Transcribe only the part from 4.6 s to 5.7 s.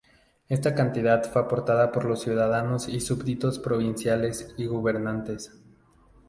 gubernamentales.